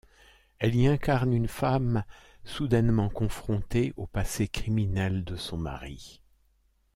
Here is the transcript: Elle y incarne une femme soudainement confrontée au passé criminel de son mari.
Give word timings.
Elle 0.57 0.75
y 0.75 0.87
incarne 0.87 1.31
une 1.31 1.47
femme 1.47 2.03
soudainement 2.43 3.07
confrontée 3.07 3.93
au 3.97 4.07
passé 4.07 4.47
criminel 4.47 5.23
de 5.23 5.35
son 5.35 5.57
mari. 5.57 6.23